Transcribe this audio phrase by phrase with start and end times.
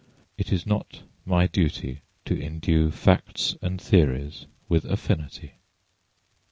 [0.35, 5.57] It is not my duty to indue facts and theories with affinity.